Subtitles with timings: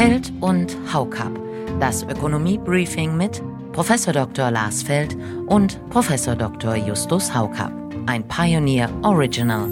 [0.00, 1.38] Feld und Haukap.
[1.78, 3.92] Das Ökonomie-Briefing mit Prof.
[4.06, 4.50] Dr.
[4.50, 5.14] Lars Feld
[5.46, 6.08] und Prof.
[6.38, 6.74] Dr.
[6.74, 7.70] Justus Haukap.
[8.06, 9.68] Ein Pioneer Original.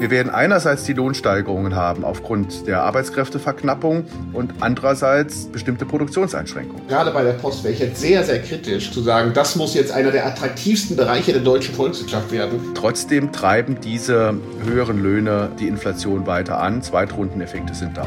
[0.00, 4.04] Wir werden einerseits die Lohnsteigerungen haben aufgrund der Arbeitskräfteverknappung
[4.34, 6.86] und andererseits bestimmte Produktionseinschränkungen.
[6.86, 9.92] Gerade bei der Post wäre ich jetzt sehr, sehr kritisch zu sagen, das muss jetzt
[9.92, 12.74] einer der attraktivsten Bereiche der deutschen Volkswirtschaft werden.
[12.74, 14.34] Trotzdem treiben diese
[14.66, 16.82] höheren Löhne die Inflation weiter an.
[16.82, 18.06] Zweitrundeneffekte sind da.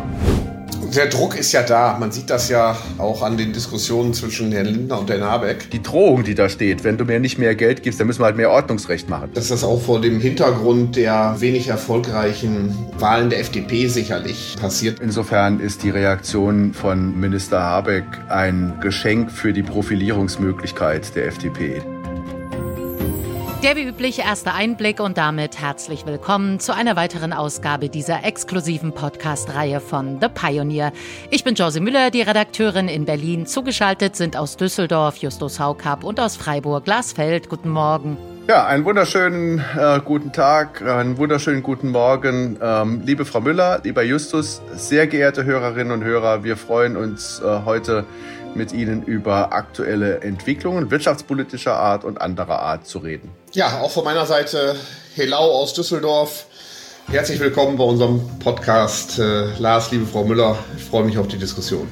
[0.96, 1.98] Der Druck ist ja da.
[2.00, 5.72] Man sieht das ja auch an den Diskussionen zwischen Herrn Lindner und Herrn Habeck.
[5.72, 8.26] Die Drohung, die da steht, wenn du mir nicht mehr Geld gibst, dann müssen wir
[8.26, 9.32] halt mehr Ordnungsrecht machen.
[9.34, 15.00] Dass das auch vor dem Hintergrund der wenig erfolgreichen Wahlen der FDP sicherlich passiert.
[15.00, 21.82] Insofern ist die Reaktion von Minister Habeck ein Geschenk für die Profilierungsmöglichkeit der FDP.
[23.64, 28.94] Der wie üblich erste Einblick und damit herzlich willkommen zu einer weiteren Ausgabe dieser exklusiven
[28.94, 30.92] Podcast-Reihe von The Pioneer.
[31.30, 33.46] Ich bin Josie Müller, die Redakteurin in Berlin.
[33.46, 37.48] Zugeschaltet sind aus Düsseldorf Justus Haukap und aus Freiburg Glasfeld.
[37.48, 38.18] Guten Morgen.
[38.50, 44.04] Ja, einen wunderschönen äh, guten Tag, einen wunderschönen guten Morgen, ähm, liebe Frau Müller, lieber
[44.04, 46.44] Justus, sehr geehrte Hörerinnen und Hörer.
[46.44, 48.04] Wir freuen uns äh, heute
[48.56, 53.30] mit Ihnen über aktuelle Entwicklungen wirtschaftspolitischer Art und anderer Art zu reden.
[53.54, 54.76] Ja, auch von meiner Seite
[55.16, 56.46] Helau aus Düsseldorf.
[57.12, 59.20] Herzlich willkommen bei unserem Podcast.
[59.20, 61.88] Äh, Lars, liebe Frau Müller, ich freue mich auf die Diskussion.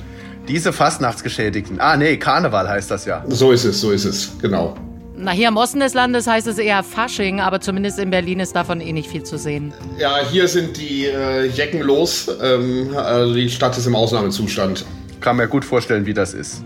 [0.48, 1.80] Diese Fastnachtsgeschädigten.
[1.80, 3.24] Ah, nee, Karneval heißt das ja.
[3.28, 4.76] So ist es, so ist es, genau.
[5.16, 8.56] Na, hier im Osten des Landes heißt es eher Fasching, aber zumindest in Berlin ist
[8.56, 9.72] davon eh nicht viel zu sehen.
[10.00, 12.28] Ja, hier sind die äh, Jecken los.
[12.42, 14.84] Ähm, also die Stadt ist im Ausnahmezustand.
[15.22, 16.64] Kann mir gut vorstellen, wie das ist.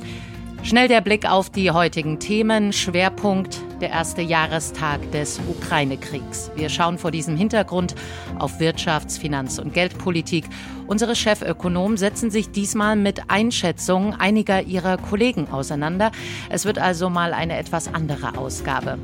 [0.63, 2.73] Schnell der Blick auf die heutigen Themen.
[2.73, 6.49] Schwerpunkt der erste Jahrestag des Ukraine-Kriegs.
[6.55, 7.93] Wir schauen vor diesem Hintergrund
[8.39, 10.45] auf Wirtschafts-, Finanz- und Geldpolitik.
[10.87, 16.11] Unsere Chefökonomen setzen sich diesmal mit Einschätzungen einiger ihrer Kollegen auseinander.
[16.49, 18.97] Es wird also mal eine etwas andere Ausgabe.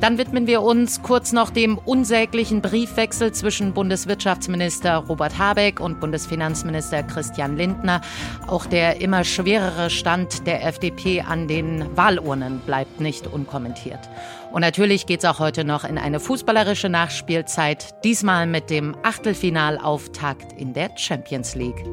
[0.00, 7.02] Dann widmen wir uns kurz noch dem unsäglichen Briefwechsel zwischen Bundeswirtschaftsminister Robert Habeck und Bundesfinanzminister
[7.02, 8.00] Christian Lindner.
[8.46, 14.08] Auch der immer schwerere Stand der FDP an den Wahlurnen bleibt nicht unkommentiert.
[14.52, 20.52] Und natürlich geht es auch heute noch in eine fußballerische Nachspielzeit, diesmal mit dem Achtelfinalauftakt
[20.52, 21.84] in der Champions League.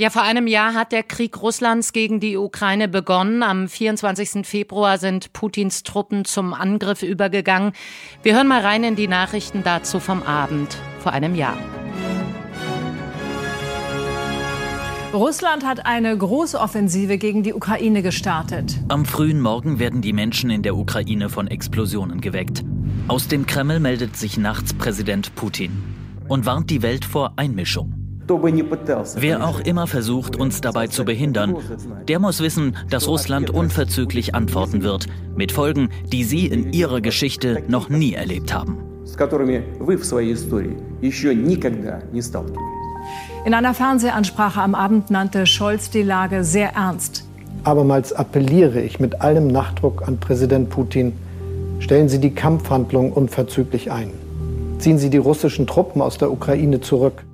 [0.00, 3.42] Ja, vor einem Jahr hat der Krieg Russlands gegen die Ukraine begonnen.
[3.42, 4.46] Am 24.
[4.46, 7.72] Februar sind Putins Truppen zum Angriff übergegangen.
[8.22, 11.58] Wir hören mal rein in die Nachrichten dazu vom Abend vor einem Jahr.
[15.12, 18.80] Russland hat eine große Offensive gegen die Ukraine gestartet.
[18.88, 22.64] Am frühen Morgen werden die Menschen in der Ukraine von Explosionen geweckt.
[23.06, 25.72] Aus dem Kreml meldet sich nachts Präsident Putin
[26.26, 27.99] und warnt die Welt vor Einmischung.
[28.30, 31.56] Wer auch immer versucht, uns dabei zu behindern,
[32.06, 37.64] der muss wissen, dass Russland unverzüglich antworten wird, mit Folgen, die Sie in Ihrer Geschichte
[37.66, 38.78] noch nie erlebt haben.
[43.44, 47.24] In einer Fernsehansprache am Abend nannte Scholz die Lage sehr ernst.
[47.64, 51.14] Abermals appelliere ich mit allem Nachdruck an Präsident Putin,
[51.80, 54.12] stellen Sie die Kampfhandlungen unverzüglich ein.
[54.78, 57.24] Ziehen Sie die russischen Truppen aus der Ukraine zurück.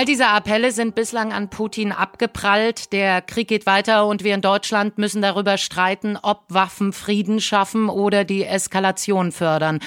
[0.00, 2.90] All diese Appelle sind bislang an Putin abgeprallt.
[2.94, 7.90] Der Krieg geht weiter und wir in Deutschland müssen darüber streiten, ob Waffen Frieden schaffen
[7.90, 9.78] oder die Eskalation fördern.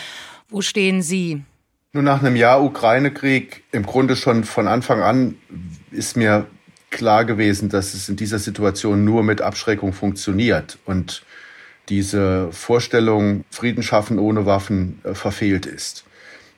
[0.49, 1.41] Wo stehen Sie?
[1.93, 5.35] Nun, nach einem Jahr Ukraine-Krieg, im Grunde schon von Anfang an,
[5.89, 6.45] ist mir
[6.91, 11.23] klar gewesen, dass es in dieser Situation nur mit Abschreckung funktioniert und
[11.89, 16.05] diese Vorstellung, Frieden schaffen ohne Waffen, äh, verfehlt ist.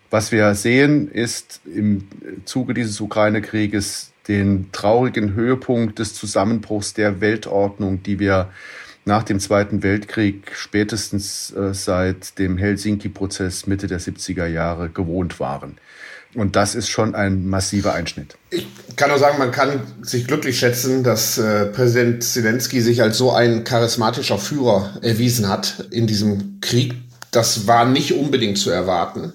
[0.10, 2.08] Was wir sehen, ist im
[2.46, 8.50] Zuge dieses Ukraine-Krieges den traurigen Höhepunkt des Zusammenbruchs der Weltordnung, die wir
[9.06, 15.78] nach dem Zweiten Weltkrieg spätestens äh, seit dem Helsinki-Prozess Mitte der 70er Jahre gewohnt waren.
[16.34, 18.36] Und das ist schon ein massiver Einschnitt.
[18.50, 23.18] Ich kann nur sagen, man kann sich glücklich schätzen, dass äh, Präsident Zelensky sich als
[23.18, 26.96] so ein charismatischer Führer erwiesen hat in diesem Krieg.
[27.32, 29.34] Das war nicht unbedingt zu erwarten.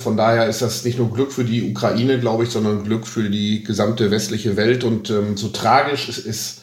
[0.00, 3.28] Von daher ist das nicht nur Glück für die Ukraine, glaube ich, sondern Glück für
[3.28, 4.84] die gesamte westliche Welt.
[4.84, 6.60] Und ähm, so tragisch es ist,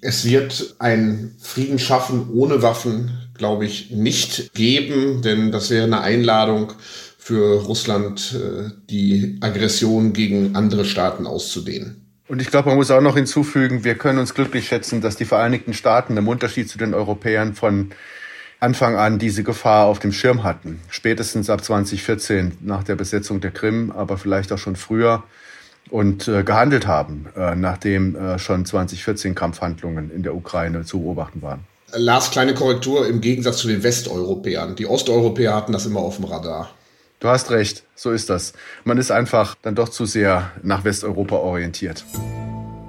[0.00, 6.02] es wird ein Frieden schaffen ohne Waffen, glaube ich, nicht geben, denn das wäre eine
[6.02, 6.72] Einladung
[7.18, 12.04] für Russland, äh, die Aggression gegen andere Staaten auszudehnen.
[12.28, 15.24] Und ich glaube, man muss auch noch hinzufügen, wir können uns glücklich schätzen, dass die
[15.24, 17.90] Vereinigten Staaten im Unterschied zu den Europäern von
[18.60, 20.80] Anfang an diese Gefahr auf dem Schirm hatten.
[20.88, 25.22] Spätestens ab 2014 nach der Besetzung der Krim, aber vielleicht auch schon früher
[25.90, 31.40] und äh, gehandelt haben, äh, nachdem äh, schon 2014 Kampfhandlungen in der Ukraine zu beobachten
[31.40, 31.60] waren.
[31.92, 34.74] Lars, kleine Korrektur im Gegensatz zu den Westeuropäern.
[34.74, 36.70] Die Osteuropäer hatten das immer auf dem Radar.
[37.20, 38.52] Du hast recht, so ist das.
[38.84, 42.04] Man ist einfach dann doch zu sehr nach Westeuropa orientiert.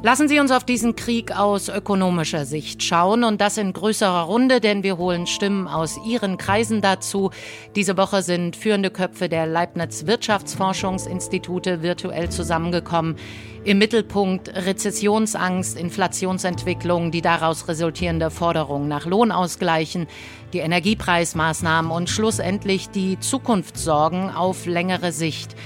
[0.02, 4.62] Lassen Sie uns auf diesen Krieg aus ökonomischer Sicht schauen und das in größerer Runde,
[4.62, 7.32] denn wir holen Stimmen aus Ihren Kreisen dazu.
[7.76, 13.18] Diese Woche sind führende Köpfe der Leibniz Wirtschaftsforschungsinstitute virtuell zusammengekommen.
[13.66, 20.08] Im Mittelpunkt Rezessionsangst, Inflationsentwicklung, die daraus resultierende Forderung nach Lohnausgleichen,
[20.54, 25.58] die Energiepreismaßnahmen und schlussendlich die Zukunftssorgen auf längere Sicht.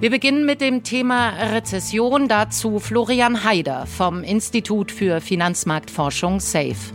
[0.00, 2.28] Wir beginnen mit dem Thema Rezession.
[2.28, 6.92] Dazu Florian Haider vom Institut für Finanzmarktforschung SAFE.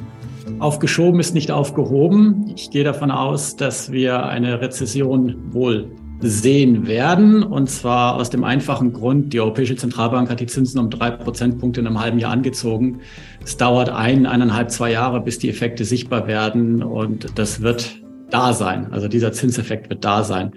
[0.59, 2.53] Aufgeschoben ist nicht aufgehoben.
[2.55, 5.91] Ich gehe davon aus, dass wir eine Rezession wohl
[6.21, 7.43] sehen werden.
[7.43, 11.81] Und zwar aus dem einfachen Grund, die Europäische Zentralbank hat die Zinsen um drei Prozentpunkte
[11.81, 13.01] in einem halben Jahr angezogen.
[13.43, 16.81] Es dauert ein, eineinhalb, zwei Jahre, bis die Effekte sichtbar werden.
[16.81, 18.93] Und das wird da sein.
[18.93, 20.53] Also dieser Zinseffekt wird da sein.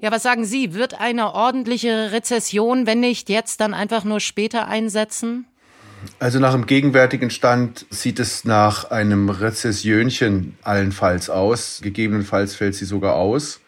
[0.00, 0.74] Ja, was sagen Sie?
[0.74, 5.46] Wird eine ordentliche Rezession, wenn nicht jetzt, dann einfach nur später einsetzen?
[6.20, 11.80] Also nach dem gegenwärtigen Stand sieht es nach einem Rezessionchen allenfalls aus.
[11.82, 13.60] Gegebenenfalls fällt sie sogar aus.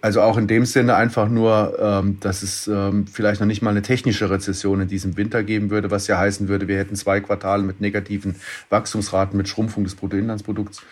[0.00, 3.70] Also auch in dem Sinne einfach nur, ähm, dass es ähm, vielleicht noch nicht mal
[3.70, 7.20] eine technische Rezession in diesem Winter geben würde, was ja heißen würde, wir hätten zwei
[7.20, 8.36] Quartale mit negativen
[8.70, 10.82] Wachstumsraten, mit Schrumpfung des Bruttoinlandsprodukts.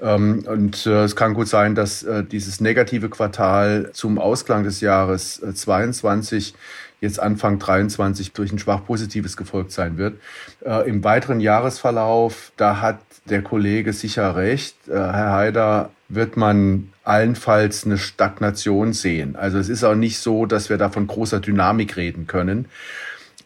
[0.00, 4.80] Ähm, und äh, es kann gut sein, dass äh, dieses negative Quartal zum Ausklang des
[4.80, 6.56] Jahres 22 äh,
[7.00, 10.14] jetzt Anfang 23 durch ein schwach positives gefolgt sein wird.
[10.86, 17.98] Im weiteren Jahresverlauf, da hat der Kollege sicher recht, Herr Haider, wird man allenfalls eine
[17.98, 19.36] Stagnation sehen.
[19.36, 22.64] Also es ist auch nicht so, dass wir da von großer Dynamik reden können.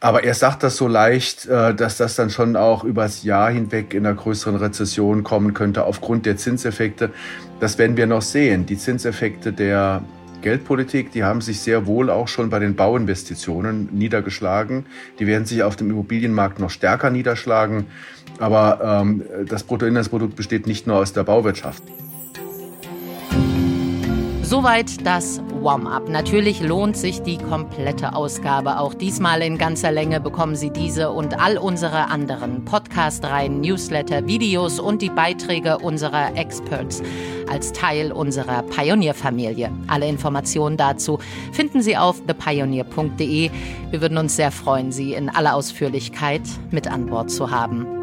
[0.03, 3.93] Aber er sagt das so leicht, äh, dass das dann schon auch übers Jahr hinweg
[3.93, 7.11] in einer größeren Rezession kommen könnte aufgrund der Zinseffekte.
[7.59, 8.65] Das werden wir noch sehen.
[8.65, 10.01] Die Zinseffekte der
[10.41, 14.87] Geldpolitik, die haben sich sehr wohl auch schon bei den Bauinvestitionen niedergeschlagen.
[15.19, 17.85] Die werden sich auf dem Immobilienmarkt noch stärker niederschlagen.
[18.39, 21.83] Aber ähm, das Bruttoinlandsprodukt besteht nicht nur aus der Bauwirtschaft.
[24.61, 26.07] Soweit das Warm-up.
[26.07, 28.77] Natürlich lohnt sich die komplette Ausgabe.
[28.77, 34.79] Auch diesmal in ganzer Länge bekommen Sie diese und all unsere anderen Podcast-Reihen, Newsletter, Videos
[34.79, 37.01] und die Beiträge unserer Experts
[37.49, 39.71] als Teil unserer Pioneer-Familie.
[39.87, 41.17] Alle Informationen dazu
[41.51, 43.49] finden Sie auf thepioneer.de.
[43.89, 48.00] Wir würden uns sehr freuen, Sie in aller Ausführlichkeit mit an Bord zu haben.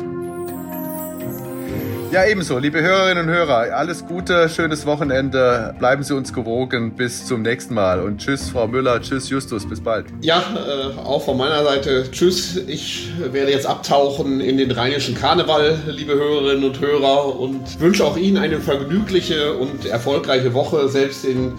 [2.11, 7.27] Ja, ebenso, liebe Hörerinnen und Hörer, alles Gute, schönes Wochenende, bleiben Sie uns gewogen, bis
[7.27, 8.01] zum nächsten Mal.
[8.01, 10.07] Und tschüss, Frau Müller, tschüss, Justus, bis bald.
[10.23, 15.79] Ja, äh, auch von meiner Seite tschüss, ich werde jetzt abtauchen in den rheinischen Karneval,
[15.87, 17.39] liebe Hörerinnen und Hörer.
[17.39, 21.53] Und wünsche auch Ihnen eine vergnügliche und erfolgreiche Woche, selbst in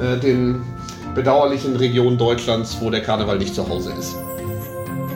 [0.00, 0.62] äh, den
[1.16, 4.14] bedauerlichen Regionen Deutschlands, wo der Karneval nicht zu Hause ist.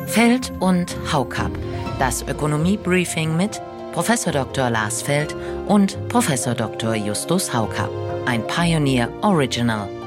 [0.06, 1.52] Feld und Haukap,
[2.00, 4.70] das Ökonomie-Briefing mit Professor Dr.
[4.70, 5.34] Lars Feld
[5.66, 6.94] und Professor Dr.
[6.94, 7.90] Justus Haukapp.
[8.26, 9.99] Ein Pioneer Original.